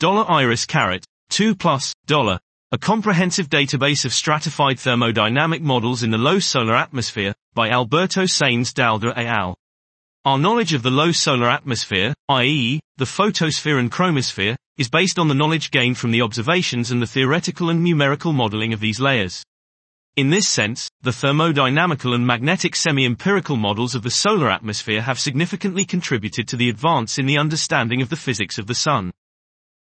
$iris 0.00 0.66
caret 0.66 1.04
2 1.30 1.54
plus 1.54 1.94
dollar 2.06 2.38
a 2.72 2.78
comprehensive 2.78 3.48
database 3.48 4.04
of 4.04 4.12
stratified 4.12 4.76
thermodynamic 4.76 5.62
models 5.62 6.02
in 6.02 6.10
the 6.10 6.18
low 6.18 6.40
solar 6.40 6.74
atmosphere 6.74 7.32
by 7.54 7.70
Alberto 7.70 8.24
Sainz 8.24 8.74
Dalda 8.74 9.16
et 9.16 9.24
al. 9.24 9.56
Our 10.24 10.36
knowledge 10.36 10.74
of 10.74 10.82
the 10.82 10.90
low 10.90 11.12
solar 11.12 11.48
atmosphere, 11.48 12.12
i.e., 12.28 12.80
the 12.96 13.06
photosphere 13.06 13.78
and 13.78 13.90
chromosphere, 13.90 14.56
is 14.76 14.90
based 14.90 15.18
on 15.18 15.28
the 15.28 15.34
knowledge 15.34 15.70
gained 15.70 15.96
from 15.96 16.10
the 16.10 16.22
observations 16.22 16.90
and 16.90 17.00
the 17.00 17.06
theoretical 17.06 17.70
and 17.70 17.84
numerical 17.84 18.32
modeling 18.32 18.72
of 18.72 18.80
these 18.80 18.98
layers. 18.98 19.44
In 20.16 20.30
this 20.30 20.48
sense, 20.48 20.90
the 21.02 21.12
thermodynamical 21.12 22.14
and 22.14 22.26
magnetic 22.26 22.74
semi-empirical 22.74 23.56
models 23.56 23.94
of 23.94 24.02
the 24.02 24.10
solar 24.10 24.50
atmosphere 24.50 25.02
have 25.02 25.20
significantly 25.20 25.84
contributed 25.84 26.48
to 26.48 26.56
the 26.56 26.68
advance 26.68 27.16
in 27.16 27.26
the 27.26 27.38
understanding 27.38 28.02
of 28.02 28.08
the 28.08 28.16
physics 28.16 28.58
of 28.58 28.66
the 28.66 28.74
sun. 28.74 29.12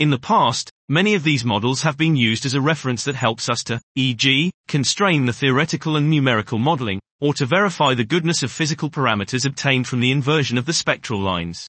In 0.00 0.08
the 0.08 0.18
past, 0.18 0.72
many 0.88 1.14
of 1.14 1.24
these 1.24 1.44
models 1.44 1.82
have 1.82 1.98
been 1.98 2.16
used 2.16 2.46
as 2.46 2.54
a 2.54 2.60
reference 2.62 3.04
that 3.04 3.14
helps 3.14 3.50
us 3.50 3.62
to, 3.64 3.82
e.g., 3.96 4.50
constrain 4.66 5.26
the 5.26 5.32
theoretical 5.34 5.94
and 5.94 6.08
numerical 6.08 6.58
modeling, 6.58 7.00
or 7.20 7.34
to 7.34 7.44
verify 7.44 7.92
the 7.92 8.02
goodness 8.02 8.42
of 8.42 8.50
physical 8.50 8.88
parameters 8.88 9.44
obtained 9.44 9.86
from 9.86 10.00
the 10.00 10.10
inversion 10.10 10.56
of 10.56 10.64
the 10.64 10.72
spectral 10.72 11.20
lines. 11.20 11.68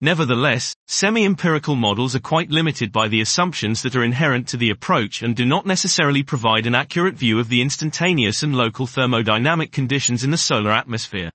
Nevertheless, 0.00 0.74
semi-empirical 0.88 1.76
models 1.76 2.16
are 2.16 2.30
quite 2.34 2.50
limited 2.50 2.90
by 2.90 3.06
the 3.06 3.20
assumptions 3.20 3.82
that 3.82 3.94
are 3.94 4.02
inherent 4.02 4.48
to 4.48 4.56
the 4.56 4.70
approach 4.70 5.22
and 5.22 5.36
do 5.36 5.46
not 5.46 5.64
necessarily 5.64 6.24
provide 6.24 6.66
an 6.66 6.74
accurate 6.74 7.14
view 7.14 7.38
of 7.38 7.48
the 7.48 7.62
instantaneous 7.62 8.42
and 8.42 8.56
local 8.56 8.88
thermodynamic 8.88 9.70
conditions 9.70 10.24
in 10.24 10.32
the 10.32 10.36
solar 10.36 10.72
atmosphere. 10.72 11.30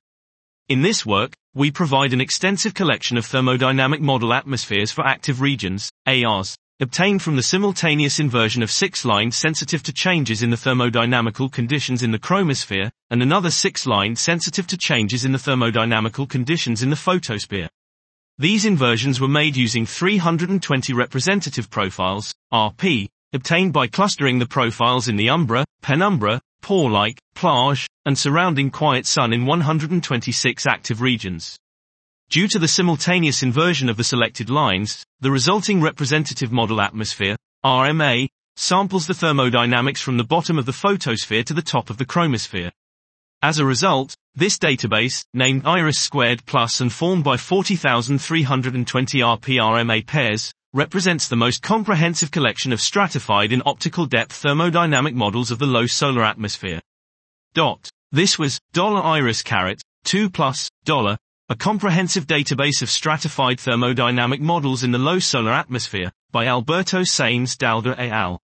In 0.68 0.82
this 0.82 1.06
work, 1.06 1.32
we 1.58 1.72
provide 1.72 2.14
an 2.14 2.22
extensive 2.22 2.76
collection 2.76 3.18
of 3.18 3.26
thermodynamic 3.26 4.00
model 4.00 4.32
atmospheres 4.32 4.92
for 4.92 5.04
active 5.04 5.42
regions, 5.42 5.92
ARs, 6.06 6.56
obtained 6.80 7.20
from 7.24 7.36
the 7.36 7.42
simultaneous 7.42 8.20
inversion 8.20 8.62
of 8.62 8.70
six 8.70 9.04
lines 9.04 9.36
sensitive 9.36 9.82
to 9.82 9.92
changes 9.92 10.44
in 10.44 10.52
the 10.52 10.56
thermodynamical 10.56 11.52
conditions 11.52 12.04
in 12.04 12.12
the 12.12 12.20
chromosphere, 12.20 12.92
and 13.10 13.24
another 13.24 13.50
six 13.50 13.88
lines 13.88 14.20
sensitive 14.20 14.68
to 14.68 14.78
changes 14.78 15.26
in 15.26 15.32
the 15.32 15.40
thermodynamical 15.40 16.30
conditions 16.30 16.84
in 16.84 16.92
the 16.92 16.96
photosphere. 16.96 17.68
These 18.38 18.66
inversions 18.66 19.20
were 19.20 19.28
made 19.28 19.56
using 19.56 19.88
320 19.88 20.94
representative 20.94 21.72
profiles, 21.72 22.36
RP, 22.54 23.08
obtained 23.34 23.74
by 23.74 23.88
clustering 23.88 24.38
the 24.38 24.46
profiles 24.46 25.08
in 25.08 25.16
the 25.16 25.32
umbra, 25.32 25.66
penumbra, 25.82 26.40
pore-like, 26.62 27.20
plage, 27.38 27.88
and 28.06 28.18
surrounding 28.18 28.72
quiet 28.72 29.06
sun 29.06 29.32
in 29.32 29.46
126 29.46 30.66
active 30.66 31.02
regions. 31.02 31.56
Due 32.32 32.48
to 32.48 32.58
the 32.58 32.68
simultaneous 32.68 33.44
inversion 33.44 33.90
of 33.90 33.96
the 33.96 34.04
selected 34.04 34.50
lines, 34.50 35.06
the 35.20 35.30
resulting 35.30 35.80
representative 35.80 36.52
model 36.52 36.82
atmosphere, 36.82 37.36
RMA, 37.64 38.28
samples 38.56 39.06
the 39.06 39.14
thermodynamics 39.14 40.02
from 40.02 40.18
the 40.18 40.24
bottom 40.24 40.58
of 40.58 40.66
the 40.66 40.74
photosphere 40.74 41.44
to 41.44 41.54
the 41.54 41.62
top 41.62 41.92
of 41.92 41.98
the 41.98 42.06
chromosphere. 42.06 42.72
As 43.44 43.60
a 43.60 43.66
result, 43.66 44.16
this 44.34 44.58
database, 44.58 45.24
named 45.36 45.62
Iris 45.64 46.00
Squared 46.00 46.44
Plus 46.48 46.82
and 46.82 46.92
formed 46.92 47.24
by 47.24 47.38
40,320 47.38 49.20
RPRMA 49.20 50.08
pairs, 50.08 50.52
represents 50.74 51.28
the 51.28 51.36
most 51.36 51.62
comprehensive 51.62 52.32
collection 52.32 52.74
of 52.74 52.82
stratified 52.82 53.52
in 53.52 53.62
optical 53.64 54.08
depth 54.08 54.44
thermodynamic 54.44 55.14
models 55.14 55.52
of 55.52 55.60
the 55.60 55.68
low 55.68 55.86
solar 55.86 56.24
atmosphere. 56.24 56.82
Dot. 57.58 57.90
This 58.12 58.38
was 58.38 58.60
dollar 58.72 59.02
$iris 59.02 59.42
caret 59.44 59.82
2 60.06 60.30
plus 60.30 60.70
dollar 60.86 61.18
a 61.50 61.56
comprehensive 61.56 62.28
database 62.28 62.84
of 62.84 62.90
stratified 62.92 63.60
thermodynamic 63.60 64.40
models 64.40 64.84
in 64.84 64.92
the 64.92 65.00
low 65.00 65.18
solar 65.18 65.54
atmosphere 65.54 66.12
by 66.32 66.46
Alberto 66.46 67.02
Sainz 67.02 67.58
Dalda 67.58 67.98
et 67.98 68.12
al. 68.12 68.40